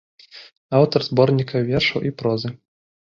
Аўтар 0.77 1.05
зборніка 1.09 1.61
вершаў 1.71 1.99
і 2.11 2.13
прозы. 2.23 2.49